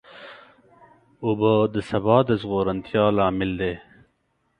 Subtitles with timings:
[1.25, 3.73] اوبه د سبا د زرغونتیا لامل دي.